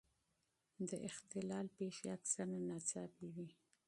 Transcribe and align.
د 0.89 0.91
اختلال 1.09 1.65
پېښې 1.77 2.07
اکثره 2.17 2.57
ناڅاپي 2.67 3.27
وي. 3.35 3.49